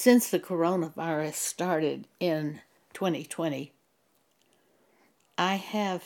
since 0.00 0.30
the 0.30 0.38
coronavirus 0.38 1.34
started 1.34 2.06
in 2.20 2.60
2020, 2.94 3.72
I 5.36 5.56
have 5.56 6.04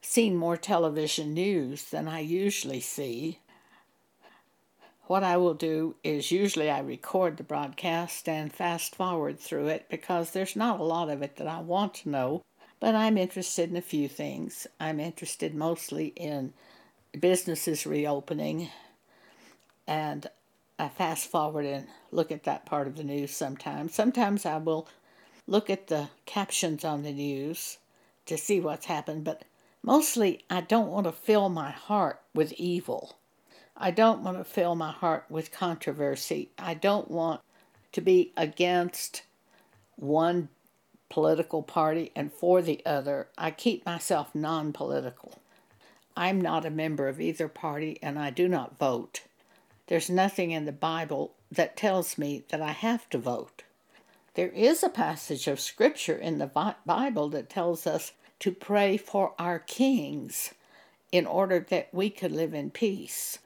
seen 0.00 0.34
more 0.34 0.56
television 0.56 1.34
news 1.34 1.84
than 1.90 2.08
I 2.08 2.20
usually 2.20 2.80
see. 2.80 3.40
What 5.02 5.22
I 5.22 5.36
will 5.36 5.52
do 5.52 5.96
is 6.02 6.32
usually 6.32 6.70
I 6.70 6.78
record 6.78 7.36
the 7.36 7.42
broadcast 7.42 8.26
and 8.26 8.50
fast 8.50 8.96
forward 8.96 9.38
through 9.38 9.66
it 9.66 9.90
because 9.90 10.30
there's 10.30 10.56
not 10.56 10.80
a 10.80 10.84
lot 10.84 11.10
of 11.10 11.20
it 11.20 11.36
that 11.36 11.46
I 11.46 11.60
want 11.60 11.92
to 11.96 12.08
know, 12.08 12.42
but 12.80 12.94
I'm 12.94 13.18
interested 13.18 13.68
in 13.68 13.76
a 13.76 13.82
few 13.82 14.08
things. 14.08 14.66
I'm 14.80 14.98
interested 14.98 15.54
mostly 15.54 16.06
in 16.16 16.54
businesses 17.20 17.86
reopening, 17.86 18.70
and 19.86 20.30
I 20.78 20.88
fast 20.88 21.30
forward 21.30 21.64
and 21.64 21.86
look 22.12 22.30
at 22.30 22.44
that 22.44 22.66
part 22.66 22.86
of 22.86 22.96
the 22.96 23.04
news 23.04 23.34
sometimes. 23.34 23.94
Sometimes 23.94 24.44
I 24.44 24.58
will 24.58 24.88
look 25.46 25.70
at 25.70 25.86
the 25.86 26.10
captions 26.26 26.84
on 26.84 27.02
the 27.02 27.12
news 27.12 27.78
to 28.26 28.36
see 28.36 28.60
what's 28.60 28.86
happened, 28.86 29.24
but 29.24 29.44
mostly 29.82 30.44
I 30.50 30.60
don't 30.60 30.90
want 30.90 31.06
to 31.06 31.12
fill 31.12 31.48
my 31.48 31.70
heart 31.70 32.20
with 32.34 32.52
evil. 32.54 33.16
I 33.76 33.90
don't 33.90 34.22
want 34.22 34.38
to 34.38 34.44
fill 34.44 34.74
my 34.74 34.90
heart 34.90 35.24
with 35.30 35.52
controversy. 35.52 36.50
I 36.58 36.74
don't 36.74 37.10
want 37.10 37.40
to 37.92 38.00
be 38.00 38.32
against 38.36 39.22
one 39.96 40.48
political 41.08 41.62
party 41.62 42.10
and 42.14 42.32
for 42.32 42.60
the 42.60 42.84
other. 42.84 43.28
I 43.38 43.50
keep 43.50 43.86
myself 43.86 44.34
non 44.34 44.72
political. 44.72 45.40
I'm 46.16 46.40
not 46.40 46.64
a 46.64 46.70
member 46.70 47.08
of 47.08 47.20
either 47.20 47.48
party 47.48 47.98
and 48.02 48.18
I 48.18 48.30
do 48.30 48.48
not 48.48 48.78
vote. 48.78 49.22
There's 49.86 50.10
nothing 50.10 50.50
in 50.50 50.64
the 50.64 50.72
Bible 50.72 51.34
that 51.50 51.76
tells 51.76 52.18
me 52.18 52.44
that 52.48 52.60
I 52.60 52.72
have 52.72 53.08
to 53.10 53.18
vote. 53.18 53.62
There 54.34 54.48
is 54.48 54.82
a 54.82 54.88
passage 54.88 55.46
of 55.46 55.60
scripture 55.60 56.16
in 56.16 56.38
the 56.38 56.74
Bible 56.84 57.28
that 57.30 57.48
tells 57.48 57.86
us 57.86 58.12
to 58.40 58.52
pray 58.52 58.96
for 58.96 59.32
our 59.38 59.58
kings 59.58 60.52
in 61.12 61.26
order 61.26 61.64
that 61.70 61.88
we 61.92 62.10
could 62.10 62.32
live 62.32 62.52
in 62.52 62.70
peace. 62.70 63.38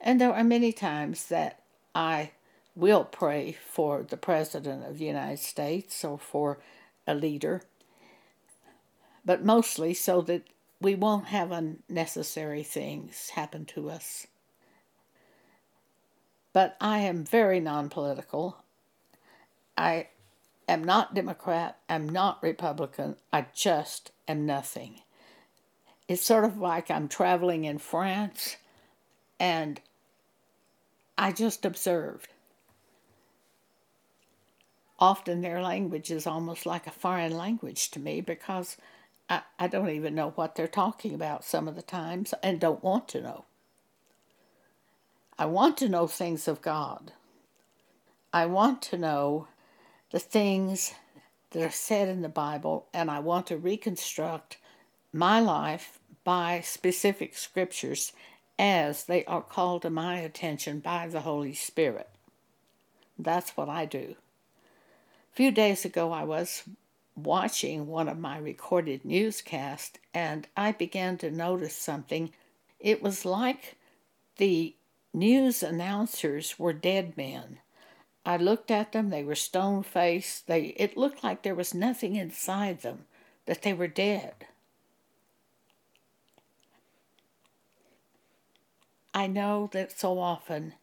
And 0.00 0.20
there 0.20 0.32
are 0.32 0.44
many 0.44 0.72
times 0.72 1.26
that 1.26 1.60
I 1.94 2.32
will 2.76 3.04
pray 3.04 3.56
for 3.68 4.02
the 4.02 4.18
President 4.18 4.84
of 4.84 4.98
the 4.98 5.06
United 5.06 5.38
States 5.38 6.04
or 6.04 6.18
for 6.18 6.58
a 7.06 7.14
leader, 7.14 7.62
but 9.24 9.44
mostly 9.44 9.94
so 9.94 10.20
that 10.20 10.42
we 10.80 10.94
won't 10.94 11.28
have 11.28 11.50
unnecessary 11.50 12.62
things 12.62 13.30
happen 13.30 13.64
to 13.64 13.88
us. 13.88 14.26
But 16.56 16.74
I 16.80 17.00
am 17.00 17.22
very 17.22 17.60
non 17.60 17.90
political. 17.90 18.56
I 19.76 20.06
am 20.66 20.82
not 20.82 21.12
Democrat. 21.12 21.76
I'm 21.86 22.08
not 22.08 22.42
Republican. 22.42 23.16
I 23.30 23.44
just 23.52 24.10
am 24.26 24.46
nothing. 24.46 25.02
It's 26.08 26.24
sort 26.24 26.46
of 26.46 26.56
like 26.56 26.90
I'm 26.90 27.08
traveling 27.08 27.64
in 27.64 27.76
France 27.76 28.56
and 29.38 29.82
I 31.18 31.30
just 31.30 31.66
observed. 31.66 32.28
Often 34.98 35.42
their 35.42 35.60
language 35.60 36.10
is 36.10 36.26
almost 36.26 36.64
like 36.64 36.86
a 36.86 36.90
foreign 36.90 37.36
language 37.36 37.90
to 37.90 38.00
me 38.00 38.22
because 38.22 38.78
I, 39.28 39.42
I 39.58 39.66
don't 39.66 39.90
even 39.90 40.14
know 40.14 40.30
what 40.30 40.54
they're 40.54 40.68
talking 40.68 41.12
about 41.12 41.44
some 41.44 41.68
of 41.68 41.76
the 41.76 41.82
times 41.82 42.32
and 42.42 42.58
don't 42.58 42.82
want 42.82 43.08
to 43.08 43.20
know. 43.20 43.44
I 45.38 45.44
want 45.44 45.76
to 45.78 45.88
know 45.88 46.06
things 46.06 46.48
of 46.48 46.62
God. 46.62 47.12
I 48.32 48.46
want 48.46 48.80
to 48.82 48.98
know 48.98 49.48
the 50.10 50.18
things 50.18 50.94
that 51.50 51.62
are 51.62 51.70
said 51.70 52.08
in 52.08 52.22
the 52.22 52.28
Bible, 52.28 52.86
and 52.94 53.10
I 53.10 53.18
want 53.18 53.46
to 53.48 53.56
reconstruct 53.58 54.56
my 55.12 55.40
life 55.40 55.98
by 56.24 56.60
specific 56.60 57.36
scriptures 57.36 58.12
as 58.58 59.04
they 59.04 59.24
are 59.26 59.42
called 59.42 59.82
to 59.82 59.90
my 59.90 60.18
attention 60.18 60.80
by 60.80 61.06
the 61.06 61.20
Holy 61.20 61.54
Spirit. 61.54 62.08
That's 63.18 63.56
what 63.56 63.68
I 63.68 63.84
do. 63.84 64.16
A 65.32 65.36
few 65.36 65.50
days 65.50 65.84
ago, 65.84 66.12
I 66.12 66.24
was 66.24 66.62
watching 67.14 67.86
one 67.86 68.08
of 68.08 68.18
my 68.18 68.38
recorded 68.38 69.04
newscasts 69.04 69.98
and 70.12 70.46
I 70.56 70.72
began 70.72 71.18
to 71.18 71.30
notice 71.30 71.76
something. 71.76 72.32
It 72.80 73.02
was 73.02 73.24
like 73.24 73.76
the 74.36 74.74
news 75.16 75.62
announcers 75.62 76.58
were 76.58 76.74
dead 76.74 77.16
men. 77.16 77.58
I 78.24 78.36
looked 78.36 78.70
at 78.70 78.92
them, 78.92 79.10
they 79.10 79.24
were 79.24 79.34
stone 79.34 79.82
faced. 79.82 80.46
They 80.46 80.74
it 80.76 80.96
looked 80.96 81.24
like 81.24 81.42
there 81.42 81.54
was 81.54 81.74
nothing 81.74 82.16
inside 82.16 82.82
them, 82.82 83.06
that 83.46 83.62
they 83.62 83.72
were 83.72 83.88
dead. 83.88 84.34
I 89.14 89.26
know 89.26 89.70
that 89.72 89.98
so 89.98 90.18
often 90.18 90.74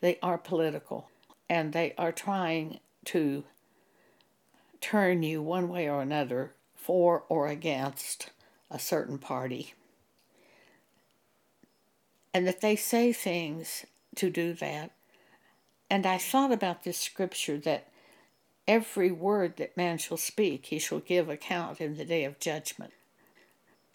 they 0.00 0.18
are 0.22 0.38
political 0.38 1.10
and 1.50 1.72
they 1.72 1.92
are 1.98 2.12
trying 2.12 2.80
to 3.06 3.44
turn 4.80 5.22
you 5.22 5.42
one 5.42 5.68
way 5.68 5.88
or 5.88 6.00
another 6.00 6.52
for 6.74 7.24
or 7.28 7.48
against 7.48 8.30
a 8.70 8.78
certain 8.78 9.18
party. 9.18 9.74
And 12.36 12.46
that 12.46 12.60
they 12.60 12.76
say 12.76 13.14
things 13.14 13.86
to 14.16 14.28
do 14.28 14.52
that. 14.52 14.90
And 15.88 16.04
I 16.04 16.18
thought 16.18 16.52
about 16.52 16.84
this 16.84 16.98
scripture 16.98 17.56
that 17.60 17.88
every 18.68 19.10
word 19.10 19.56
that 19.56 19.74
man 19.74 19.96
shall 19.96 20.18
speak, 20.18 20.66
he 20.66 20.78
shall 20.78 20.98
give 20.98 21.30
account 21.30 21.80
in 21.80 21.96
the 21.96 22.04
day 22.04 22.24
of 22.24 22.38
judgment. 22.38 22.92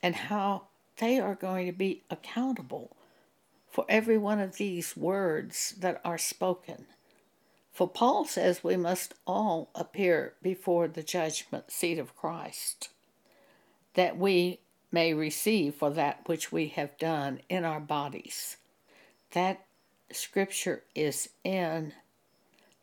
And 0.01 0.15
how 0.15 0.63
they 0.97 1.19
are 1.19 1.35
going 1.35 1.67
to 1.67 1.71
be 1.71 2.01
accountable 2.09 2.97
for 3.69 3.85
every 3.87 4.17
one 4.17 4.39
of 4.39 4.57
these 4.57 4.97
words 4.97 5.75
that 5.77 6.01
are 6.03 6.17
spoken. 6.17 6.87
For 7.71 7.87
Paul 7.87 8.25
says 8.25 8.63
we 8.63 8.75
must 8.75 9.13
all 9.27 9.69
appear 9.75 10.33
before 10.41 10.87
the 10.87 11.03
judgment 11.03 11.71
seat 11.71 11.99
of 11.99 12.17
Christ, 12.17 12.89
that 13.93 14.17
we 14.17 14.61
may 14.91 15.13
receive 15.13 15.75
for 15.75 15.89
that 15.91 16.21
which 16.27 16.51
we 16.51 16.67
have 16.67 16.97
done 16.97 17.39
in 17.49 17.63
our 17.63 17.79
bodies. 17.79 18.57
That 19.31 19.65
scripture 20.11 20.83
is 20.93 21.29
in 21.43 21.93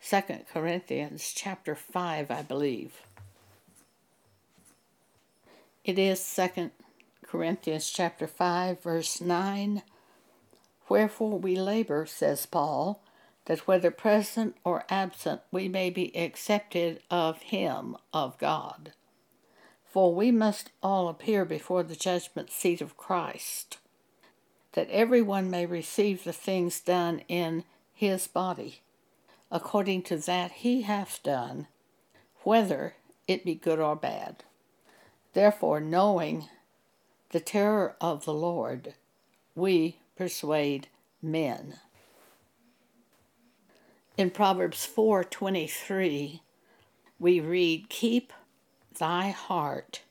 2 0.02 0.22
Corinthians 0.52 1.32
chapter 1.34 1.74
5, 1.74 2.30
I 2.30 2.42
believe. 2.42 3.02
It 5.84 5.98
is 5.98 6.34
2 6.34 6.70
Corinthians 7.26 7.90
chapter 7.90 8.26
5 8.26 8.82
verse 8.82 9.20
9. 9.20 9.82
Wherefore 10.88 11.38
we 11.38 11.56
labor, 11.56 12.06
says 12.06 12.46
Paul, 12.46 13.02
that 13.44 13.66
whether 13.66 13.90
present 13.90 14.56
or 14.64 14.84
absent 14.88 15.40
we 15.50 15.68
may 15.68 15.90
be 15.90 16.16
accepted 16.16 17.00
of 17.10 17.42
him, 17.42 17.96
of 18.12 18.38
God. 18.38 18.92
For 19.90 20.14
we 20.14 20.30
must 20.30 20.70
all 20.82 21.08
appear 21.08 21.46
before 21.46 21.82
the 21.82 21.96
judgment 21.96 22.50
seat 22.50 22.82
of 22.82 22.98
Christ, 22.98 23.78
that 24.72 24.90
every 24.90 25.22
one 25.22 25.50
may 25.50 25.64
receive 25.64 26.24
the 26.24 26.32
things 26.32 26.80
done 26.80 27.22
in 27.26 27.64
his 27.94 28.26
body, 28.26 28.82
according 29.50 30.02
to 30.02 30.18
that 30.18 30.52
he 30.52 30.82
hath 30.82 31.22
done, 31.22 31.68
whether 32.42 32.96
it 33.26 33.46
be 33.46 33.54
good 33.54 33.80
or 33.80 33.96
bad. 33.96 34.44
Therefore, 35.32 35.80
knowing 35.80 36.48
the 37.30 37.40
terror 37.40 37.96
of 38.00 38.24
the 38.26 38.34
Lord, 38.34 38.94
we 39.54 40.00
persuade 40.16 40.88
men. 41.22 41.80
In 44.18 44.30
Proverbs 44.30 44.84
4:23, 44.84 46.42
we 47.18 47.40
read, 47.40 47.88
"Keep 47.88 48.32
thy 48.98 49.30
heart 49.30 50.02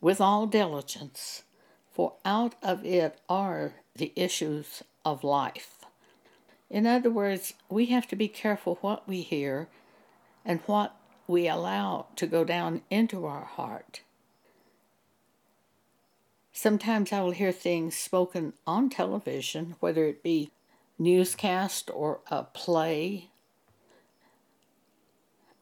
with 0.00 0.20
all 0.20 0.46
diligence, 0.46 1.42
for 1.90 2.14
out 2.24 2.54
of 2.62 2.84
it 2.84 3.18
are 3.28 3.74
the 3.94 4.12
issues 4.16 4.82
of 5.04 5.22
life." 5.22 5.84
In 6.70 6.86
other 6.86 7.10
words, 7.10 7.54
we 7.68 7.86
have 7.86 8.08
to 8.08 8.16
be 8.16 8.28
careful 8.28 8.76
what 8.76 9.06
we 9.06 9.22
hear 9.22 9.68
and 10.44 10.60
what 10.60 10.96
we 11.26 11.46
allow 11.46 12.06
to 12.16 12.26
go 12.26 12.44
down 12.44 12.82
into 12.90 13.26
our 13.26 13.44
heart. 13.44 14.02
Sometimes 16.52 17.12
I 17.12 17.22
will 17.22 17.30
hear 17.30 17.52
things 17.52 17.96
spoken 17.96 18.54
on 18.66 18.90
television, 18.90 19.76
whether 19.80 20.06
it 20.06 20.22
be 20.22 20.50
newscast 20.98 21.90
or 21.90 22.20
a 22.30 22.44
play 22.44 23.28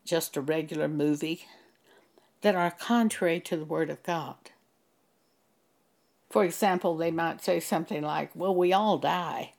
just 0.04 0.36
a 0.36 0.40
regular 0.40 0.88
movie, 0.88 1.46
that 2.42 2.54
are 2.54 2.70
contrary 2.70 3.40
to 3.40 3.56
the 3.56 3.64
Word 3.64 3.90
of 3.90 4.02
God. 4.02 4.36
For 6.30 6.44
example, 6.44 6.96
they 6.96 7.10
might 7.10 7.42
say 7.42 7.60
something 7.60 8.02
like, 8.02 8.30
Well, 8.34 8.54
we 8.54 8.72
all 8.72 8.98
die. 8.98 9.54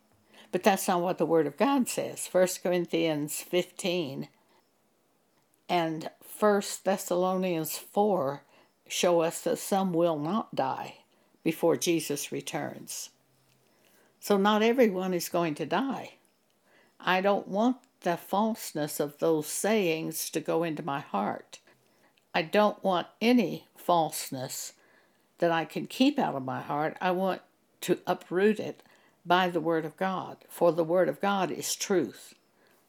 But 0.51 0.63
that's 0.63 0.87
not 0.87 1.01
what 1.01 1.17
the 1.17 1.25
Word 1.25 1.47
of 1.47 1.57
God 1.57 1.87
says. 1.87 2.27
1 2.31 2.47
Corinthians 2.63 3.41
15 3.41 4.27
and 5.69 6.09
1 6.39 6.61
Thessalonians 6.83 7.77
4 7.77 8.43
show 8.87 9.21
us 9.21 9.41
that 9.41 9.57
some 9.57 9.93
will 9.93 10.19
not 10.19 10.53
die 10.53 10.95
before 11.43 11.77
Jesus 11.77 12.31
returns. 12.31 13.09
So, 14.19 14.37
not 14.37 14.61
everyone 14.61 15.13
is 15.13 15.29
going 15.29 15.55
to 15.55 15.65
die. 15.65 16.15
I 16.99 17.21
don't 17.21 17.47
want 17.47 17.77
the 18.01 18.17
falseness 18.17 18.99
of 18.99 19.17
those 19.19 19.47
sayings 19.47 20.29
to 20.31 20.39
go 20.39 20.63
into 20.63 20.83
my 20.83 20.99
heart. 20.99 21.59
I 22.33 22.41
don't 22.41 22.83
want 22.83 23.07
any 23.21 23.67
falseness 23.75 24.73
that 25.39 25.51
I 25.51 25.65
can 25.65 25.87
keep 25.87 26.17
out 26.17 26.35
of 26.35 26.45
my 26.45 26.61
heart. 26.61 26.97
I 27.01 27.11
want 27.11 27.41
to 27.81 27.99
uproot 28.07 28.59
it 28.59 28.83
by 29.25 29.49
the 29.49 29.59
Word 29.59 29.85
of 29.85 29.97
God, 29.97 30.37
for 30.49 30.71
the 30.71 30.83
Word 30.83 31.09
of 31.09 31.19
God 31.19 31.51
is 31.51 31.75
truth. 31.75 32.33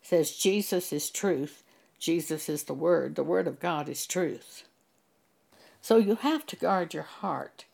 It 0.02 0.06
says 0.06 0.36
Jesus 0.36 0.92
is 0.92 1.10
truth, 1.10 1.62
Jesus 1.98 2.48
is 2.48 2.64
the 2.64 2.74
Word, 2.74 3.14
the 3.14 3.24
Word 3.24 3.46
of 3.46 3.60
God 3.60 3.88
is 3.88 4.06
truth. 4.06 4.64
So 5.80 5.96
you 5.96 6.16
have 6.16 6.46
to 6.46 6.56
guard 6.56 6.94
your 6.94 7.02
heart, 7.02 7.64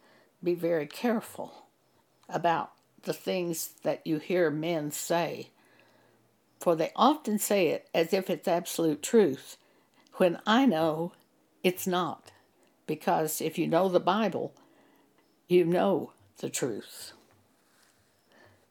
be 0.43 0.55
very 0.55 0.87
careful 0.87 1.67
about 2.29 2.73
the 3.03 3.13
things 3.13 3.71
that 3.83 4.07
you 4.07 4.19
hear 4.19 4.51
men 4.51 4.91
say, 4.91 5.51
for 6.61 6.75
they 6.75 6.91
often 6.97 7.39
say 7.39 7.69
it 7.69 7.89
as 7.95 8.13
if 8.13 8.29
it's 8.29 8.49
absolute 8.49 9.03
truth, 9.03 9.57
when 10.15 10.39
I 10.47 10.67
know 10.67 11.13
it's 11.69 11.87
not. 11.87 12.33
Because 12.87 13.43
if 13.43 13.59
you 13.59 13.67
know 13.67 13.91
the 13.91 14.01
Bible, 14.01 14.55
you 15.49 15.67
know 15.67 16.13
the 16.39 16.49
truth. 16.49 17.13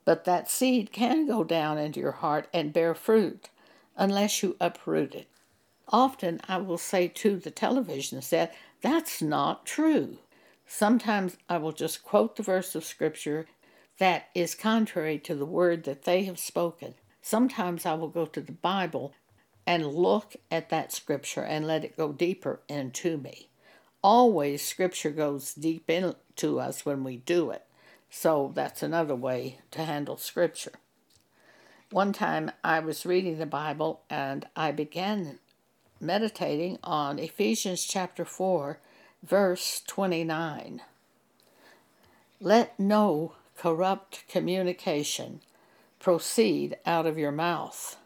But 0.04 0.26
that 0.26 0.50
seed 0.50 0.92
can 0.92 1.28
go 1.28 1.44
down 1.44 1.78
into 1.78 2.00
your 2.00 2.14
heart 2.24 2.48
and 2.52 2.74
bear 2.74 2.96
fruit 2.96 3.50
unless 3.96 4.42
you 4.42 4.56
uproot 4.60 5.14
it. 5.14 5.28
Often 5.90 6.42
I 6.48 6.58
will 6.58 6.80
say 6.80 7.08
to 7.08 7.36
the 7.38 7.52
television 7.52 8.20
set, 8.24 8.56
that's 8.82 9.22
not 9.22 9.68
true. 9.68 10.18
Sometimes 10.66 11.38
I 11.48 11.60
will 11.60 11.72
just 11.72 12.04
quote 12.04 12.36
the 12.36 12.42
verse 12.42 12.74
of 12.74 12.84
Scripture 12.84 13.46
that 14.00 14.30
is 14.34 14.56
contrary 14.56 15.20
to 15.20 15.36
the 15.36 15.46
word 15.46 15.84
that 15.84 16.06
they 16.06 16.24
have 16.24 16.40
spoken. 16.40 16.96
Sometimes 17.22 17.86
I 17.86 17.94
will 17.94 18.10
go 18.10 18.26
to 18.26 18.42
the 18.42 18.54
Bible 18.54 19.14
and 19.68 19.86
look 19.86 20.38
at 20.50 20.70
that 20.70 20.94
Scripture 20.94 21.44
and 21.44 21.68
let 21.68 21.84
it 21.84 21.98
go 21.98 22.14
deeper 22.14 22.62
into 22.70 23.18
me. 23.18 23.50
Always, 24.02 24.64
Scripture 24.64 25.12
goes 25.12 25.54
deep 25.54 25.90
into 25.90 26.60
us 26.60 26.86
when 26.86 27.04
we 27.04 27.18
do 27.18 27.52
it. 27.52 27.66
So 28.10 28.54
that's 28.56 28.82
another 28.82 29.16
way 29.16 29.60
to 29.72 29.84
handle 29.84 30.16
Scripture. 30.16 30.72
One 31.92 32.14
time 32.14 32.52
I 32.64 32.80
was 32.80 33.06
reading 33.06 33.38
the 33.38 33.46
Bible 33.46 34.02
and 34.10 34.48
I 34.56 34.72
began 34.72 35.40
meditating 36.00 36.80
on 36.84 37.20
Ephesians 37.20 37.86
chapter 37.86 38.24
4, 38.24 38.80
verse 39.22 39.82
29. 39.86 40.82
Let 42.40 42.80
no 42.80 43.34
corrupt 43.58 44.24
communication 44.30 45.42
proceed 46.00 46.78
out 46.86 47.06
of 47.06 47.18
your 47.18 47.32
mouth, 47.32 47.98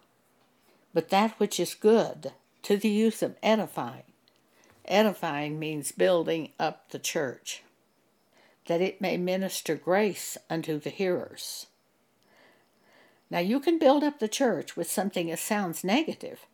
but 0.94 1.10
that 1.10 1.32
which 1.40 1.60
is 1.60 1.74
good 1.74 2.34
to 2.64 2.78
the 2.78 2.90
use 2.90 3.22
of 3.22 3.36
edifying. 3.42 4.04
Edifying 4.86 5.60
means 5.60 5.92
building 5.92 6.50
up 6.60 6.90
the 6.90 7.00
church 7.00 7.64
that 8.68 8.82
it 8.82 9.02
may 9.02 9.18
minister 9.18 9.76
grace 9.76 10.38
unto 10.50 10.80
the 10.80 10.90
hearers. 10.90 11.68
Now, 13.30 13.40
you 13.40 13.60
can 13.60 13.80
build 13.80 14.04
up 14.04 14.20
the 14.20 14.28
church 14.28 14.76
with 14.76 14.92
something 14.92 15.28
that 15.28 15.40
sounds 15.40 15.84
negative. 15.84 16.46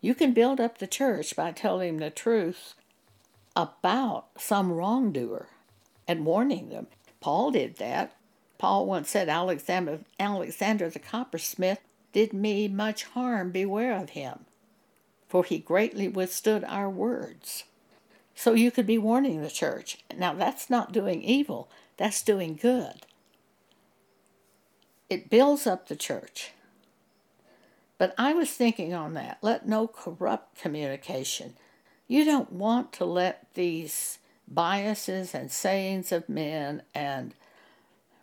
You 0.00 0.14
can 0.14 0.32
build 0.32 0.60
up 0.60 0.78
the 0.78 0.86
church 0.86 1.36
by 1.36 1.52
telling 1.52 1.96
the 1.96 2.10
truth 2.10 2.74
about 3.56 4.26
some 4.36 4.72
wrongdoer 4.72 5.46
and 6.08 6.26
warning 6.26 6.68
them. 6.70 6.88
Paul 7.20 7.52
did 7.52 7.76
that. 7.76 8.14
Paul 8.58 8.86
once 8.86 9.10
said, 9.10 9.28
Alexander, 9.28 10.00
Alexander 10.18 10.90
the 10.90 10.98
coppersmith 10.98 11.78
did 12.14 12.32
me 12.32 12.68
much 12.68 13.02
harm, 13.04 13.50
beware 13.50 13.92
of 13.92 14.10
him, 14.10 14.46
for 15.28 15.42
he 15.42 15.58
greatly 15.58 16.06
withstood 16.06 16.64
our 16.64 16.88
words. 16.88 17.64
So 18.36 18.54
you 18.54 18.70
could 18.70 18.86
be 18.86 18.98
warning 18.98 19.42
the 19.42 19.50
church. 19.50 19.98
Now, 20.16 20.32
that's 20.32 20.70
not 20.70 20.92
doing 20.92 21.22
evil, 21.22 21.68
that's 21.96 22.22
doing 22.22 22.54
good. 22.54 23.04
It 25.10 25.28
builds 25.28 25.66
up 25.66 25.88
the 25.88 25.96
church. 25.96 26.52
But 27.98 28.14
I 28.16 28.32
was 28.32 28.50
thinking 28.50 28.94
on 28.94 29.14
that. 29.14 29.38
Let 29.42 29.66
no 29.68 29.88
corrupt 29.88 30.56
communication. 30.60 31.54
You 32.06 32.24
don't 32.24 32.52
want 32.52 32.92
to 32.94 33.04
let 33.04 33.46
these 33.54 34.18
biases 34.46 35.34
and 35.34 35.50
sayings 35.50 36.12
of 36.12 36.28
men 36.28 36.82
and 36.94 37.34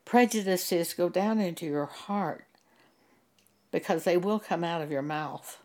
prejudices 0.05 0.93
go 0.93 1.09
down 1.09 1.39
into 1.39 1.65
your 1.65 1.88
heart 1.88 2.45
because 3.71 4.03
they 4.03 4.18
will 4.18 4.39
come 4.39 4.63
out 4.63 4.81
of 4.81 4.91
your 4.91 5.01
mouth. 5.01 5.59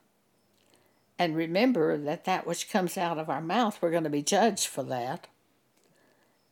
And 1.19 1.35
remember 1.35 1.97
that 1.97 2.25
that 2.25 2.47
which 2.47 2.70
comes 2.70 2.97
out 2.97 3.19
of 3.19 3.31
our 3.31 3.41
mouth, 3.41 3.79
we're 3.81 3.91
going 3.91 4.05
to 4.05 4.11
be 4.11 4.23
judged 4.23 4.67
for 4.67 4.82
that. 4.85 5.26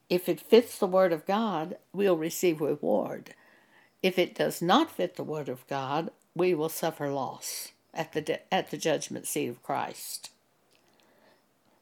If 0.08 0.28
it 0.28 0.40
fits 0.40 0.78
the 0.78 0.86
Word 0.86 1.12
of 1.12 1.26
God, 1.26 1.76
we'll 1.92 2.16
receive 2.16 2.60
reward. 2.60 3.34
If 4.02 4.18
it 4.18 4.34
does 4.34 4.60
not 4.60 4.90
fit 4.90 5.16
the 5.16 5.24
Word 5.24 5.48
of 5.48 5.66
God, 5.66 6.10
we 6.34 6.54
will 6.54 6.68
suffer 6.68 7.10
loss 7.10 7.72
at 7.92 8.12
the, 8.12 8.40
at 8.52 8.70
the 8.70 8.76
judgment 8.76 9.26
seat 9.26 9.48
of 9.48 9.62
Christ. 9.62 10.30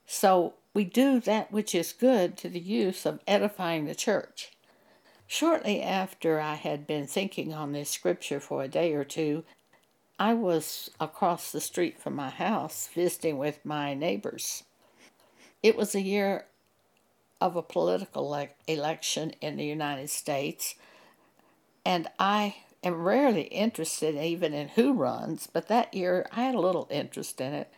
So 0.06 0.54
we 0.74 0.84
do 0.84 1.20
that 1.20 1.52
which 1.52 1.74
is 1.74 1.92
good 1.92 2.36
to 2.38 2.48
the 2.48 2.60
use 2.60 3.06
of 3.06 3.20
edifying 3.26 3.86
the 3.86 3.94
church. 3.94 4.52
Shortly 5.26 5.82
after 5.82 6.40
I 6.40 6.54
had 6.54 6.86
been 6.86 7.06
thinking 7.06 7.54
on 7.54 7.72
this 7.72 7.90
scripture 7.90 8.40
for 8.40 8.62
a 8.62 8.68
day 8.68 8.92
or 8.92 9.04
two, 9.04 9.44
I 10.22 10.34
was 10.34 10.88
across 11.00 11.50
the 11.50 11.60
street 11.60 11.98
from 11.98 12.14
my 12.14 12.30
house 12.30 12.88
visiting 12.94 13.38
with 13.38 13.64
my 13.64 13.92
neighbors. 13.92 14.62
It 15.64 15.76
was 15.76 15.96
a 15.96 16.00
year 16.00 16.46
of 17.40 17.56
a 17.56 17.62
political 17.62 18.46
election 18.68 19.32
in 19.40 19.56
the 19.56 19.64
United 19.64 20.10
States, 20.10 20.76
and 21.84 22.06
I 22.20 22.54
am 22.84 23.02
rarely 23.02 23.48
interested 23.48 24.14
even 24.14 24.54
in 24.54 24.68
who 24.68 24.92
runs, 24.92 25.48
but 25.52 25.66
that 25.66 25.92
year 25.92 26.28
I 26.30 26.44
had 26.44 26.54
a 26.54 26.60
little 26.60 26.86
interest 26.88 27.40
in 27.40 27.52
it. 27.52 27.72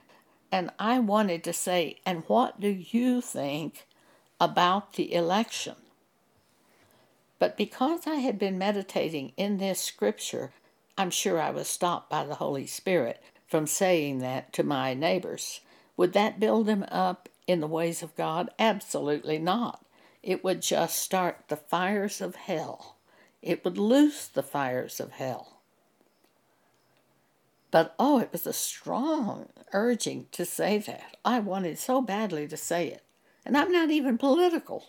And 0.53 0.71
I 0.79 0.99
wanted 0.99 1.45
to 1.45 1.55
say, 1.55 1.97
and 2.05 2.25
what 2.27 2.61
do 2.61 2.69
you 2.69 3.23
think 3.23 3.87
about 4.39 4.93
the 4.93 5.15
election? 5.15 5.77
But 7.39 7.57
because 7.57 8.07
I 8.07 8.17
had 8.17 8.39
been 8.39 8.59
meditating 8.59 9.33
in 9.39 9.57
this 9.57 9.81
scripture, 9.81 10.53
I'm 10.97 11.11
sure 11.11 11.41
I 11.41 11.51
was 11.51 11.69
stopped 11.69 12.09
by 12.09 12.25
the 12.25 12.37
Holy 12.37 12.67
Spirit 12.67 13.23
from 13.49 13.67
saying 13.67 14.21
that 14.21 14.53
to 14.53 14.63
my 14.63 14.95
neighbors. 14.95 15.61
Would 15.97 16.13
that 16.13 16.41
build 16.41 16.67
them 16.67 16.85
up 16.89 17.29
in 17.47 17.61
the 17.61 17.67
ways 17.67 18.03
of 18.03 18.17
God? 18.17 18.51
Absolutely 18.59 19.39
not. 19.39 19.85
It 20.23 20.43
would 20.43 20.63
just 20.63 20.99
start 20.99 21.45
the 21.49 21.57
fires 21.57 22.21
of 22.21 22.37
hell. 22.37 22.97
It 23.43 23.65
would 23.65 23.77
loose 23.77 24.27
the 24.27 24.43
fires 24.43 25.01
of 25.01 25.13
hell. 25.13 25.59
But 27.71 27.95
oh, 27.99 28.21
it 28.21 28.31
was 28.33 28.47
a 28.47 28.53
strong 28.53 29.49
urging 29.73 30.27
to 30.33 30.45
say 30.45 30.79
that. 30.79 31.17
I 31.25 31.41
wanted 31.41 31.79
so 31.79 32.01
badly 32.01 32.47
to 32.49 32.57
say 32.57 32.87
it. 32.89 33.03
And 33.45 33.57
I'm 33.57 33.73
not 33.73 33.91
even 33.91 34.17
political. 34.17 34.87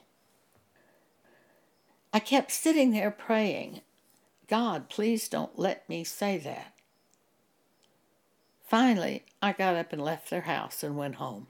I 2.14 2.20
kept 2.20 2.52
sitting 2.52 2.92
there 2.92 3.12
praying 3.12 3.82
God, 4.48 4.90
please 4.90 5.28
don't 5.28 5.58
let 5.58 5.88
me 5.90 6.04
say 6.04 6.38
that. 6.38 6.74
Finally, 8.64 9.24
I 9.42 9.54
got 9.54 9.76
up 9.76 9.94
and 9.94 10.02
left 10.02 10.30
their 10.30 10.42
house 10.42 10.84
and 10.84 10.98
went 10.98 11.16
home. 11.16 11.48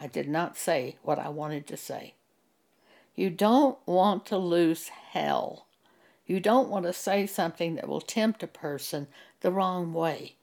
I 0.00 0.06
did 0.06 0.28
not 0.28 0.56
say 0.56 0.96
what 1.02 1.18
I 1.18 1.28
wanted 1.28 1.66
to 1.68 1.76
say. 1.76 2.14
You 3.14 3.30
don't 3.30 3.78
want 3.86 4.26
to 4.26 4.36
lose 4.36 4.88
hell. 4.88 5.66
You 6.26 6.38
don't 6.40 6.68
want 6.68 6.84
to 6.84 6.92
say 6.92 7.26
something 7.26 7.74
that 7.76 7.88
will 7.88 8.00
tempt 8.00 8.42
a 8.42 8.48
person 8.48 9.08
the 9.40 9.50
wrong 9.50 9.92
way. 9.92 10.36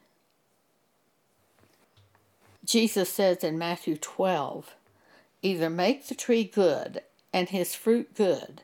Jesus 2.65 3.09
says 3.09 3.43
in 3.43 3.57
Matthew 3.57 3.95
12 3.95 4.75
either 5.41 5.69
make 5.69 6.07
the 6.07 6.15
tree 6.15 6.43
good 6.43 7.01
and 7.31 7.49
his 7.49 7.75
fruit 7.75 8.15
good, 8.15 8.63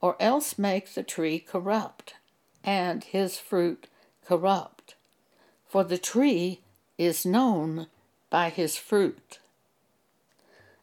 or 0.00 0.16
else 0.18 0.58
make 0.58 0.92
the 0.92 1.02
tree 1.02 1.38
corrupt 1.38 2.14
and 2.66 3.04
his 3.04 3.38
fruit 3.38 3.86
corrupt. 4.26 4.96
For 5.66 5.84
the 5.84 5.98
tree 5.98 6.60
is 6.98 7.24
known 7.24 7.86
by 8.28 8.50
his 8.50 8.76
fruit. 8.76 9.38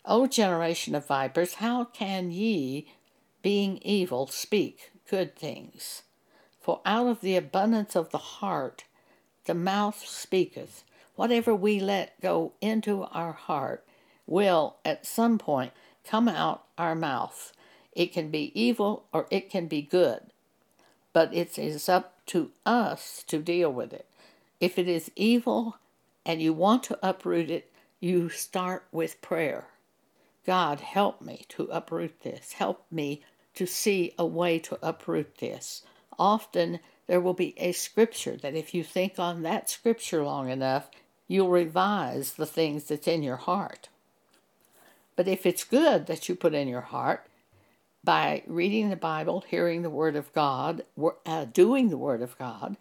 O 0.05 0.25
generation 0.25 0.95
of 0.95 1.05
vipers, 1.05 1.55
how 1.55 1.83
can 1.83 2.31
ye, 2.31 2.87
being 3.41 3.77
evil, 3.83 4.27
speak 4.27 4.91
good 5.09 5.35
things? 5.35 6.03
For 6.59 6.81
out 6.85 7.07
of 7.07 7.21
the 7.21 7.35
abundance 7.35 7.95
of 7.95 8.09
the 8.09 8.17
heart 8.17 8.85
the 9.45 9.53
mouth 9.53 10.03
speaketh. 10.07 10.83
Whatever 11.15 11.53
we 11.53 11.79
let 11.79 12.19
go 12.21 12.53
into 12.61 13.03
our 13.03 13.33
heart 13.33 13.85
will 14.25 14.77
at 14.85 15.05
some 15.05 15.37
point 15.37 15.73
come 16.05 16.27
out 16.27 16.63
our 16.77 16.95
mouth. 16.95 17.53
It 17.91 18.13
can 18.13 18.29
be 18.29 18.51
evil 18.59 19.05
or 19.13 19.27
it 19.29 19.49
can 19.49 19.67
be 19.67 19.81
good, 19.81 20.21
but 21.13 21.34
it 21.34 21.58
is 21.58 21.88
up 21.88 22.15
to 22.25 22.51
us 22.65 23.24
to 23.27 23.39
deal 23.39 23.72
with 23.72 23.93
it. 23.93 24.08
If 24.60 24.77
it 24.77 24.88
is 24.88 25.12
evil 25.15 25.77
and 26.25 26.41
you 26.41 26.53
want 26.53 26.84
to 26.84 27.00
uproot 27.01 27.50
it, 27.50 27.72
you 28.00 28.29
start 28.29 28.86
with 28.91 29.22
prayer. 29.22 29.67
God, 30.46 30.82
help 30.82 31.22
me 31.22 31.46
to 31.50 31.63
uproot 31.65 32.22
this. 32.22 32.53
Help 32.53 32.86
me 32.91 33.22
to 33.55 33.65
see 33.65 34.13
a 34.17 34.25
way 34.25 34.60
to 34.60 34.77
uproot 34.82 35.38
this. 35.38 35.84
Often 36.20 36.79
there 37.08 37.22
will 37.22 37.34
be 37.34 37.53
a 37.58 37.72
scripture 37.72 38.36
that 38.38 38.55
if 38.55 38.74
you 38.74 38.84
think 38.84 39.20
on 39.20 39.43
that 39.43 39.70
scripture 39.70 40.24
long 40.24 40.50
enough, 40.50 40.89
you'll 41.27 41.50
revise 41.50 42.34
the 42.34 42.46
things 42.46 42.86
that's 42.86 43.08
in 43.08 43.24
your 43.24 43.38
heart. 43.38 43.89
But 45.15 45.27
if 45.27 45.46
it's 45.46 45.63
good 45.63 46.08
that 46.08 46.27
you 46.27 46.36
put 46.36 46.53
in 46.53 46.67
your 46.67 46.82
heart, 46.82 47.27
by 48.03 48.43
reading 48.48 48.89
the 48.89 48.95
Bible, 48.95 49.43
hearing 49.48 49.81
the 49.81 49.89
Word 49.89 50.15
of 50.15 50.33
God, 50.33 50.83
uh, 51.25 51.45
doing 51.45 51.89
the 51.89 51.98
Word 51.98 52.22
of 52.22 52.38
God, 52.38 52.77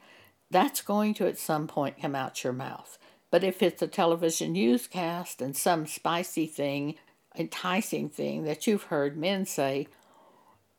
that's 0.50 0.82
going 0.82 1.14
to 1.14 1.26
at 1.26 1.38
some 1.38 1.66
point 1.66 2.00
come 2.00 2.14
out 2.14 2.44
your 2.44 2.52
mouth. 2.52 2.98
But 3.30 3.44
if 3.44 3.62
it's 3.62 3.80
a 3.80 3.86
television 3.86 4.52
newscast 4.52 5.40
and 5.40 5.56
some 5.56 5.86
spicy 5.86 6.46
thing, 6.46 6.96
enticing 7.36 8.10
thing 8.10 8.44
that 8.44 8.66
you've 8.66 8.84
heard 8.84 9.16
men 9.16 9.46
say, 9.46 9.88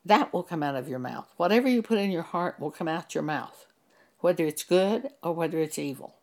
that 0.05 0.33
will 0.33 0.43
come 0.43 0.61
out 0.61 0.75
of 0.75 0.89
your 0.89 0.99
mouth. 0.99 1.33
Whatever 1.37 1.67
you 1.67 1.81
put 1.81 1.97
in 1.97 2.11
your 2.11 2.23
heart 2.23 2.59
will 2.59 2.71
come 2.71 2.87
out 2.87 3.15
your 3.15 3.23
mouth, 3.23 3.65
whether 4.19 4.45
it's 4.45 4.63
good 4.63 5.09
or 5.23 5.33
whether 5.33 5.59
it's 5.59 5.79
evil. 5.79 6.15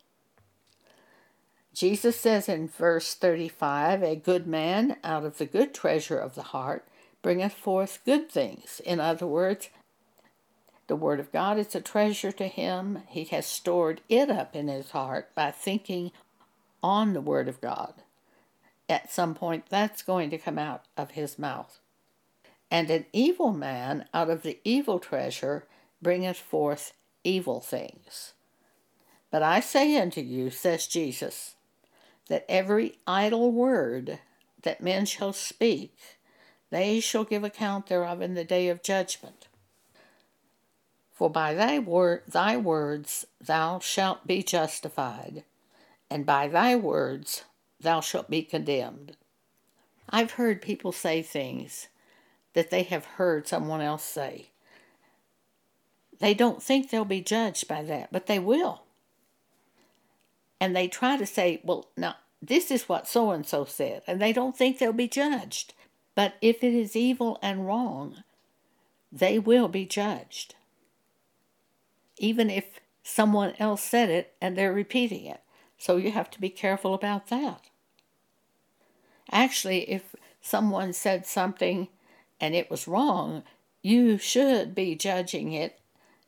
Jesus 1.73 2.19
says 2.19 2.47
in 2.47 2.67
verse 2.67 3.13
35 3.15 4.03
A 4.03 4.15
good 4.15 4.45
man 4.45 4.97
out 5.03 5.25
of 5.25 5.37
the 5.37 5.45
good 5.45 5.73
treasure 5.73 6.17
of 6.17 6.35
the 6.35 6.43
heart 6.43 6.85
bringeth 7.21 7.53
forth 7.53 7.99
good 8.05 8.29
things. 8.31 8.81
In 8.85 8.99
other 8.99 9.27
words, 9.27 9.69
the 10.87 10.95
Word 10.95 11.19
of 11.19 11.31
God 11.31 11.57
is 11.57 11.73
a 11.75 11.81
treasure 11.81 12.31
to 12.33 12.47
him. 12.47 13.03
He 13.07 13.23
has 13.25 13.45
stored 13.45 14.01
it 14.09 14.29
up 14.29 14.55
in 14.55 14.67
his 14.67 14.91
heart 14.91 15.33
by 15.35 15.51
thinking 15.51 16.11
on 16.83 17.13
the 17.13 17.21
Word 17.21 17.47
of 17.47 17.61
God. 17.61 17.93
At 18.89 19.11
some 19.11 19.33
point, 19.33 19.65
that's 19.69 20.01
going 20.01 20.29
to 20.31 20.37
come 20.37 20.59
out 20.59 20.83
of 20.97 21.11
his 21.11 21.39
mouth. 21.39 21.79
And 22.69 22.89
an 22.89 23.05
evil 23.13 23.53
man 23.53 24.05
out 24.13 24.29
of 24.29 24.41
the 24.41 24.59
evil 24.63 24.99
treasure 24.99 25.65
bringeth 26.01 26.37
forth 26.37 26.93
evil 27.23 27.61
things. 27.61 28.33
But 29.29 29.43
I 29.43 29.61
say 29.61 29.97
unto 29.97 30.19
you, 30.19 30.49
says 30.49 30.87
Jesus, 30.87 31.55
that 32.27 32.45
every 32.49 32.97
idle 33.07 33.51
word 33.51 34.19
that 34.63 34.81
men 34.81 35.05
shall 35.05 35.33
speak, 35.33 35.95
they 36.71 36.99
shall 36.99 37.23
give 37.23 37.43
account 37.43 37.87
thereof 37.87 38.21
in 38.21 38.33
the 38.33 38.43
day 38.43 38.69
of 38.69 38.81
judgment. 38.81 39.47
For 41.11 41.29
by 41.29 41.53
thy, 41.53 41.77
word, 41.77 42.23
thy 42.27 42.57
words 42.57 43.27
thou 43.39 43.77
shalt 43.77 44.25
be 44.25 44.41
justified, 44.41 45.43
and 46.09 46.25
by 46.25 46.47
thy 46.47 46.75
words 46.75 47.43
thou 47.79 48.01
shalt 48.01 48.29
be 48.29 48.41
condemned. 48.41 49.15
I've 50.09 50.31
heard 50.31 50.61
people 50.61 50.91
say 50.91 51.21
things 51.21 51.87
that 52.53 52.71
they 52.71 52.83
have 52.83 53.05
heard 53.05 53.47
someone 53.47 53.81
else 53.81 54.03
say. 54.03 54.47
They 56.19 56.33
don't 56.33 56.61
think 56.61 56.89
they'll 56.89 57.05
be 57.05 57.21
judged 57.21 57.67
by 57.67 57.83
that, 57.83 58.11
but 58.11 58.27
they 58.27 58.39
will. 58.39 58.83
And 60.59 60.75
they 60.75 60.87
try 60.87 61.17
to 61.17 61.25
say, 61.25 61.61
well, 61.63 61.89
now, 61.97 62.15
this 62.41 62.71
is 62.71 62.89
what 62.89 63.07
so 63.07 63.31
and 63.31 63.45
so 63.45 63.65
said, 63.65 64.03
and 64.07 64.21
they 64.21 64.33
don't 64.33 64.57
think 64.57 64.79
they'll 64.79 64.93
be 64.93 65.07
judged. 65.07 65.73
But 66.15 66.35
if 66.41 66.63
it 66.63 66.73
is 66.73 66.95
evil 66.95 67.39
and 67.41 67.65
wrong, 67.65 68.23
they 69.11 69.39
will 69.39 69.67
be 69.67 69.85
judged. 69.85 70.55
Even 72.17 72.49
if 72.49 72.79
someone 73.03 73.53
else 73.59 73.81
said 73.81 74.09
it 74.09 74.33
and 74.41 74.57
they're 74.57 74.73
repeating 74.73 75.25
it. 75.25 75.41
So 75.77 75.97
you 75.97 76.11
have 76.11 76.29
to 76.31 76.41
be 76.41 76.49
careful 76.49 76.93
about 76.93 77.27
that. 77.27 77.69
Actually, 79.31 79.89
if 79.89 80.15
someone 80.41 80.93
said 80.93 81.25
something 81.25 81.87
and 82.39 82.53
it 82.53 82.69
was 82.69 82.87
wrong, 82.87 83.43
you 83.81 84.17
should 84.17 84.75
be 84.75 84.95
judging 84.95 85.53
it 85.53 85.79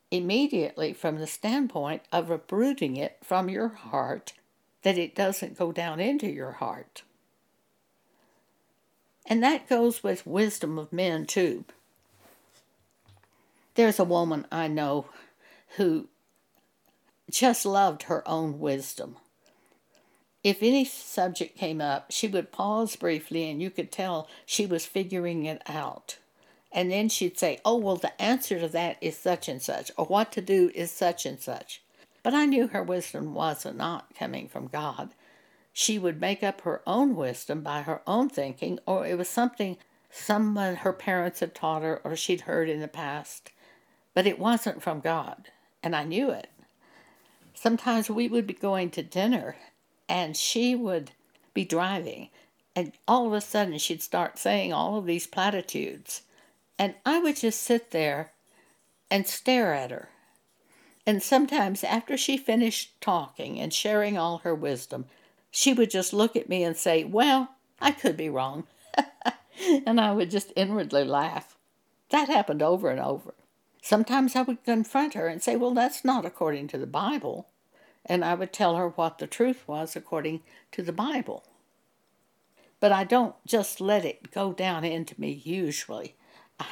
immediately 0.09 0.93
from 0.93 1.17
the 1.17 1.27
standpoint 1.27 2.01
of 2.11 2.29
uprooting 2.29 2.95
it 2.95 3.17
from 3.23 3.49
your 3.49 3.69
heart, 3.69 4.33
that 4.83 4.97
it 4.97 5.15
doesn't 5.15 5.57
go 5.57 5.71
down 5.71 5.99
into 5.99 6.27
your 6.27 6.53
heart. 6.53 7.03
And 9.25 9.41
that 9.43 9.69
goes 9.69 10.03
with 10.03 10.27
wisdom 10.27 10.77
of 10.77 10.91
men, 10.91 11.25
too. 11.25 11.65
There's 13.75 13.99
a 13.99 14.03
woman 14.03 14.45
I 14.51 14.67
know 14.67 15.07
who 15.77 16.07
just 17.31 17.65
loved 17.65 18.03
her 18.03 18.27
own 18.27 18.59
wisdom. 18.59 19.15
If 20.43 20.61
any 20.61 20.83
subject 20.83 21.57
came 21.57 21.79
up, 21.79 22.07
she 22.11 22.27
would 22.27 22.51
pause 22.51 22.95
briefly 22.95 23.49
and 23.49 23.61
you 23.61 23.69
could 23.69 23.91
tell 23.91 24.27
she 24.45 24.65
was 24.65 24.85
figuring 24.85 25.45
it 25.45 25.61
out. 25.67 26.17
And 26.71 26.91
then 26.91 27.07
she'd 27.07 27.39
say, 27.39 27.59
Oh, 27.63 27.77
well, 27.77 27.95
the 27.95 28.19
answer 28.21 28.59
to 28.59 28.67
that 28.67 28.97
is 28.99 29.17
such 29.17 29.47
and 29.47 29.61
such, 29.61 29.91
or 29.97 30.05
what 30.05 30.31
to 30.33 30.41
do 30.41 30.69
is 30.75 30.91
such 30.91 31.25
and 31.25 31.39
such. 31.39 31.81
But 32.23 32.33
I 32.33 32.45
knew 32.45 32.67
her 32.67 32.83
wisdom 32.83 33.33
was 33.33 33.65
not 33.65 34.15
coming 34.17 34.47
from 34.47 34.67
God 34.67 35.11
she 35.73 35.97
would 35.97 36.21
make 36.21 36.43
up 36.43 36.61
her 36.61 36.81
own 36.85 37.15
wisdom 37.15 37.61
by 37.61 37.81
her 37.81 38.01
own 38.05 38.29
thinking, 38.29 38.79
or 38.85 39.07
it 39.07 39.17
was 39.17 39.27
something 39.27 39.75
someone 40.11 40.75
her 40.77 40.93
parents 40.93 41.39
had 41.39 41.55
taught 41.55 41.81
her 41.81 41.99
or 42.03 42.15
she'd 42.15 42.41
heard 42.41 42.69
in 42.69 42.79
the 42.79 42.87
past. 42.87 43.49
But 44.13 44.27
it 44.27 44.37
wasn't 44.37 44.83
from 44.83 44.99
God, 44.99 45.49
and 45.81 45.95
I 45.95 46.03
knew 46.03 46.29
it. 46.29 46.51
Sometimes 47.55 48.09
we 48.09 48.27
would 48.27 48.45
be 48.45 48.53
going 48.53 48.91
to 48.91 49.01
dinner, 49.01 49.55
and 50.07 50.37
she 50.37 50.75
would 50.75 51.11
be 51.55 51.65
driving, 51.65 52.29
and 52.75 52.91
all 53.07 53.25
of 53.25 53.33
a 53.33 53.41
sudden 53.41 53.79
she'd 53.79 54.03
start 54.03 54.37
saying 54.37 54.71
all 54.71 54.97
of 54.97 55.05
these 55.05 55.25
platitudes. 55.25 56.21
And 56.77 56.93
I 57.05 57.19
would 57.19 57.37
just 57.37 57.61
sit 57.61 57.91
there 57.91 58.31
and 59.09 59.25
stare 59.25 59.73
at 59.73 59.91
her. 59.91 60.09
And 61.05 61.21
sometimes, 61.21 61.83
after 61.83 62.15
she 62.15 62.37
finished 62.37 62.99
talking 63.01 63.59
and 63.59 63.73
sharing 63.73 64.17
all 64.17 64.39
her 64.39 64.55
wisdom, 64.55 65.05
she 65.55 65.71
would 65.71 65.91
just 65.91 66.13
look 66.13 66.35
at 66.35 66.49
me 66.49 66.63
and 66.63 66.75
say, 66.75 67.03
Well, 67.03 67.49
I 67.79 67.91
could 67.91 68.17
be 68.17 68.27
wrong. 68.27 68.65
and 69.85 70.01
I 70.01 70.11
would 70.11 70.31
just 70.31 70.51
inwardly 70.55 71.03
laugh. 71.03 71.55
That 72.09 72.27
happened 72.27 72.63
over 72.63 72.89
and 72.89 72.99
over. 72.99 73.35
Sometimes 73.79 74.35
I 74.35 74.41
would 74.41 74.63
confront 74.63 75.13
her 75.13 75.27
and 75.27 75.43
say, 75.43 75.55
Well, 75.55 75.75
that's 75.75 76.03
not 76.03 76.25
according 76.25 76.69
to 76.69 76.79
the 76.79 76.87
Bible. 76.87 77.49
And 78.03 78.25
I 78.25 78.33
would 78.33 78.51
tell 78.51 78.77
her 78.77 78.89
what 78.89 79.19
the 79.19 79.27
truth 79.27 79.63
was 79.67 79.95
according 79.95 80.41
to 80.71 80.81
the 80.81 80.91
Bible. 80.91 81.43
But 82.79 82.91
I 82.91 83.03
don't 83.03 83.35
just 83.45 83.79
let 83.79 84.03
it 84.03 84.31
go 84.31 84.53
down 84.53 84.83
into 84.83 85.21
me 85.21 85.39
usually. 85.43 86.15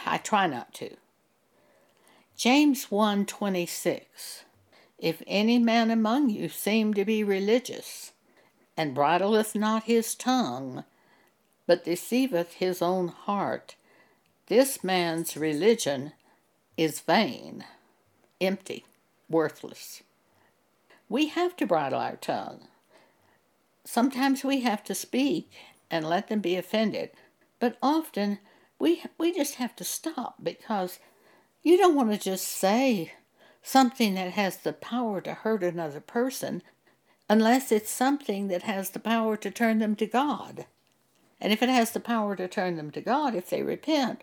I 0.08 0.18
try 0.18 0.48
not 0.48 0.74
to. 0.76 0.96
James 2.36 2.88
1:26 2.88 4.44
If 4.98 5.22
any 5.28 5.60
man 5.60 5.92
among 5.92 6.32
you 6.32 6.50
seem 6.50 6.96
to 6.96 7.06
be 7.06 7.24
religious 7.24 8.12
and 8.78 8.96
bridleth 8.96 9.56
not 9.56 9.84
his 9.84 10.16
tongue, 10.16 10.84
but 11.68 11.86
deceiveth 11.86 12.54
his 12.54 12.82
own 12.82 13.10
heart. 13.10 13.76
This 14.48 14.84
man's 14.84 15.38
religion 15.38 16.14
is 16.78 17.00
vain, 17.00 17.66
empty, 18.40 18.86
worthless. 19.30 20.04
We 21.08 21.28
have 21.28 21.56
to 21.58 21.66
bridle 21.66 22.00
our 22.00 22.16
tongue. 22.16 22.68
Sometimes 23.84 24.44
we 24.44 24.62
have 24.62 24.84
to 24.86 24.96
speak 24.96 25.52
and 25.90 26.08
let 26.08 26.28
them 26.28 26.40
be 26.40 26.56
offended, 26.56 27.12
but 27.60 27.78
often 27.82 28.40
we, 28.80 29.04
we 29.18 29.34
just 29.34 29.56
have 29.56 29.76
to 29.76 29.84
stop 29.84 30.36
because 30.42 31.00
you 31.64 31.78
don't 31.78 31.96
want 31.96 32.12
to 32.12 32.18
just 32.18 32.48
say 32.48 33.14
something 33.62 34.16
that 34.16 34.32
has 34.32 34.58
the 34.58 34.74
power 34.74 35.22
to 35.22 35.34
hurt 35.34 35.64
another 35.64 36.00
person 36.00 36.64
unless 37.32 37.72
it's 37.72 37.90
something 37.90 38.50
that 38.50 38.64
has 38.64 38.90
the 38.90 39.00
power 39.00 39.38
to 39.38 39.50
turn 39.50 39.80
them 39.80 39.96
to 39.96 40.06
God. 40.06 40.66
And 41.40 41.54
if 41.54 41.64
it 41.64 41.70
has 41.70 41.92
the 41.92 42.02
power 42.02 42.36
to 42.36 42.46
turn 42.50 42.76
them 42.76 42.92
to 42.92 43.00
God, 43.00 43.36
if 43.36 43.50
they 43.50 43.64
repent, 43.64 44.22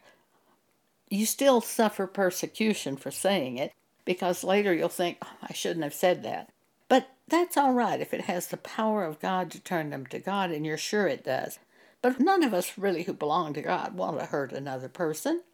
you 1.08 1.24
still 1.24 1.62
suffer 1.62 2.06
persecution 2.06 2.98
for 2.98 3.10
saying 3.10 3.56
it 3.56 3.72
because 4.04 4.44
later 4.44 4.74
you'll 4.74 4.90
think, 4.90 5.16
oh, 5.22 5.32
I 5.42 5.54
shouldn't 5.54 5.84
have 5.84 5.94
said 5.94 6.22
that. 6.24 6.50
But 6.90 7.08
that's 7.26 7.56
all 7.56 7.72
right 7.72 7.98
if 7.98 8.12
it 8.12 8.26
has 8.26 8.48
the 8.48 8.58
power 8.58 9.04
of 9.04 9.20
God 9.20 9.50
to 9.52 9.60
turn 9.60 9.88
them 9.88 10.04
to 10.08 10.18
God, 10.18 10.50
and 10.50 10.66
you're 10.66 10.76
sure 10.76 11.08
it 11.08 11.24
does. 11.24 11.58
But 12.02 12.20
none 12.20 12.42
of 12.42 12.52
us 12.52 12.76
really 12.76 13.04
who 13.04 13.14
belong 13.14 13.54
to 13.54 13.62
God 13.62 13.94
want 13.94 14.18
to 14.18 14.26
hurt 14.26 14.52
another 14.52 14.90
person. 14.90 15.44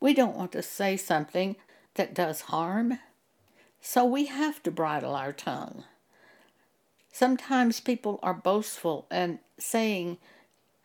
We 0.00 0.14
don't 0.14 0.36
want 0.36 0.52
to 0.52 0.62
say 0.62 0.96
something 0.96 1.56
that 1.96 2.14
does 2.14 2.42
harm. 2.42 3.00
So 3.82 4.02
we 4.02 4.26
have 4.26 4.62
to 4.62 4.70
bridle 4.70 5.14
our 5.14 5.34
tongue. 5.34 5.84
Sometimes 7.16 7.80
people 7.80 8.20
are 8.22 8.34
boastful 8.34 9.06
and 9.10 9.38
saying 9.56 10.18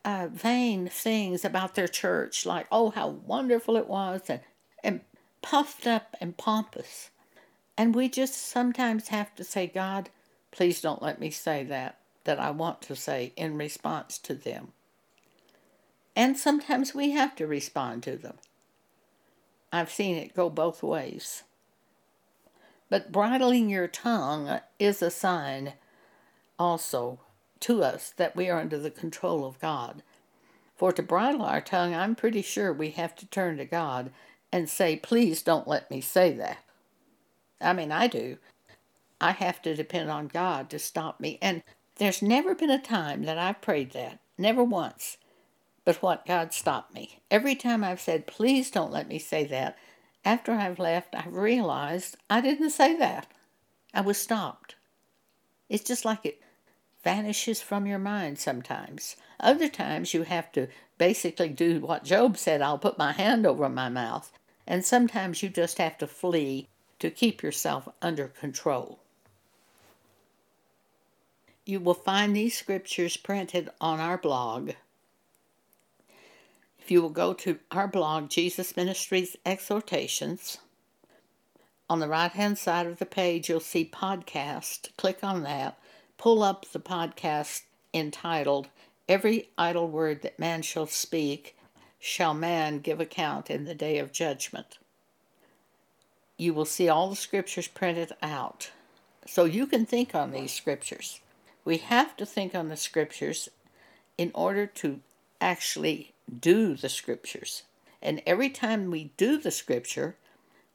uh, 0.06 0.30
vain 0.32 0.88
things 0.88 1.44
about 1.44 1.76
their 1.76 1.90
church, 1.90 2.46
like, 2.46 2.68
oh, 2.72 2.92
how 2.92 3.10
wonderful 3.10 3.76
it 3.76 3.86
was, 3.86 4.22
and, 4.30 4.40
and 4.82 5.02
puffed 5.42 5.86
up 5.86 6.16
and 6.22 6.38
pompous. 6.38 7.10
And 7.78 7.94
we 7.94 8.08
just 8.08 8.34
sometimes 8.34 9.10
have 9.10 9.36
to 9.36 9.44
say, 9.44 9.68
God, 9.68 10.10
please 10.52 10.80
don't 10.80 11.02
let 11.02 11.20
me 11.20 11.32
say 11.32 11.66
that, 11.66 11.98
that 12.24 12.40
I 12.40 12.52
want 12.52 12.82
to 12.84 12.96
say 12.96 13.34
in 13.36 13.58
response 13.58 14.18
to 14.20 14.34
them. 14.34 14.70
And 16.16 16.38
sometimes 16.38 16.96
we 16.96 17.12
have 17.12 17.36
to 17.36 17.46
respond 17.46 18.04
to 18.04 18.16
them. 18.16 18.38
I've 19.70 19.92
seen 19.92 20.16
it 20.16 20.34
go 20.34 20.50
both 20.50 20.82
ways. 20.82 21.44
But 22.90 23.12
bridling 23.12 23.70
your 23.70 23.90
tongue 23.90 24.62
is 24.80 25.02
a 25.02 25.12
sign 25.12 25.74
also 26.62 27.20
to 27.60 27.84
us 27.84 28.14
that 28.18 28.36
we 28.36 28.48
are 28.48 28.60
under 28.60 28.78
the 28.78 28.92
control 28.92 29.46
of 29.46 29.60
God. 29.60 30.04
For 30.76 30.92
to 30.92 31.02
bridle 31.02 31.42
our 31.42 31.60
tongue, 31.60 31.96
I'm 31.96 32.16
pretty 32.16 32.44
sure 32.44 32.72
we 32.72 32.92
have 32.92 33.16
to 33.16 33.26
turn 33.26 33.58
to 33.58 33.66
God 33.66 34.12
and 34.52 34.70
say, 34.70 34.96
Please 34.96 35.42
don't 35.42 35.68
let 35.68 35.90
me 35.90 36.02
say 36.02 36.32
that. 36.34 36.60
I 37.60 37.74
mean, 37.74 37.92
I 37.92 38.08
do. 38.08 38.38
I 39.20 39.32
have 39.32 39.62
to 39.64 39.76
depend 39.76 40.12
on 40.12 40.28
God 40.28 40.70
to 40.70 40.80
stop 40.80 41.20
me. 41.20 41.40
And 41.42 41.64
there's 41.96 42.22
never 42.22 42.54
been 42.54 42.72
a 42.72 42.82
time 42.82 43.24
that 43.24 43.38
I've 43.38 43.62
prayed 43.62 43.92
that, 43.94 44.20
never 44.38 44.64
once. 44.64 45.18
But 45.84 46.02
what 46.04 46.28
God 46.28 46.54
stopped 46.54 46.94
me. 46.94 47.22
Every 47.32 47.56
time 47.56 47.84
I've 47.84 48.02
said, 48.02 48.28
Please 48.28 48.70
don't 48.70 48.92
let 48.92 49.08
me 49.08 49.18
say 49.18 49.46
that, 49.46 49.78
after 50.24 50.52
I've 50.52 50.78
left, 50.78 51.16
I've 51.16 51.34
realized 51.34 52.18
I 52.30 52.40
didn't 52.42 52.70
say 52.70 52.96
that. 52.98 53.28
I 53.94 54.02
was 54.02 54.20
stopped. 54.20 54.76
It's 55.70 55.84
just 55.84 56.06
like 56.06 56.26
it 56.26 56.41
vanishes 57.04 57.62
from 57.62 57.86
your 57.86 58.00
mind 58.00 58.40
sometimes. 58.40 59.16
Other 59.40 59.68
times 59.68 60.14
you 60.14 60.24
have 60.24 60.52
to 60.54 60.68
basically 60.98 61.50
do 61.50 61.80
what 61.80 62.04
Job 62.04 62.38
said 62.38 62.62
I'll 62.62 62.78
put 62.78 62.98
my 62.98 63.12
hand 63.12 63.46
over 63.46 63.68
my 63.70 63.90
mouth. 63.90 64.32
And 64.68 64.86
sometimes 64.86 65.42
you 65.42 65.50
just 65.50 65.80
have 65.80 65.98
to 65.98 66.08
flee 66.08 66.68
to 67.00 67.10
keep 67.10 67.42
yourself 67.42 67.90
under 68.02 68.28
control. 68.28 69.00
You 71.66 71.80
will 71.80 71.96
find 71.96 72.36
these 72.36 72.58
scriptures 72.58 73.18
printed 73.18 73.70
on 73.80 74.00
our 74.00 74.18
blog. 74.18 74.72
If 76.80 76.92
you 76.92 77.02
will 77.02 77.10
go 77.10 77.34
to 77.34 77.60
our 77.72 77.88
blog, 77.88 78.30
Jesus 78.30 78.76
Ministries 78.76 79.36
Exhortations, 79.46 80.60
on 81.90 82.00
the 82.00 82.08
right 82.08 82.32
hand 82.32 82.58
side 82.58 82.88
of 82.88 83.00
the 83.00 83.06
page, 83.06 83.50
you'll 83.50 83.60
see 83.60 83.90
podcast. 83.92 84.96
Click 84.98 85.20
on 85.24 85.44
that 85.44 85.78
pull 86.22 86.44
up 86.44 86.68
the 86.72 86.80
podcast 86.80 87.64
entitled 87.96 88.68
Every 89.10 89.50
Idle 89.58 89.88
Word 89.88 90.22
That 90.22 90.38
Man 90.38 90.62
Shall 90.62 90.86
Speak 90.86 91.58
Shall 91.98 92.36
Man 92.36 92.78
Give 92.78 93.00
Account 93.00 93.50
in 93.50 93.66
the 93.66 93.74
Day 93.74 93.98
of 93.98 94.12
Judgment. 94.12 94.78
You 96.38 96.54
will 96.54 96.66
see 96.66 96.88
all 96.88 97.10
the 97.10 97.16
scriptures 97.16 97.68
printed 97.68 98.12
out. 98.22 98.70
So 99.26 99.46
you 99.46 99.66
can 99.66 99.84
think 99.84 100.14
on 100.14 100.30
these 100.30 100.54
scriptures. 100.54 101.22
We 101.66 101.78
have 101.78 102.16
to 102.18 102.26
think 102.28 102.54
on 102.54 102.70
the 102.70 102.78
scriptures 102.78 103.50
in 104.16 104.30
order 104.36 104.68
to 104.68 105.00
actually 105.42 106.14
do 106.40 106.76
the 106.76 106.90
scriptures. 106.90 107.64
And 108.00 108.22
every 108.28 108.52
time 108.52 108.92
we 108.92 109.10
do 109.18 109.40
the 109.40 109.50
scripture, 109.50 110.18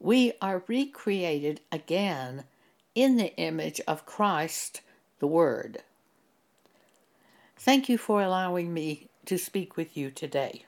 we 0.00 0.32
are 0.42 0.64
recreated 0.66 1.60
again 1.70 2.42
in 2.96 3.16
the 3.16 3.32
image 3.36 3.80
of 3.86 4.06
Christ 4.06 4.80
the 5.18 5.26
Word. 5.26 5.82
Thank 7.58 7.88
you 7.88 7.99
for 7.99 8.23
allowing 8.23 8.75
me 8.75 9.08
to 9.25 9.38
speak 9.38 9.76
with 9.76 9.96
you 9.96 10.11
today. 10.11 10.65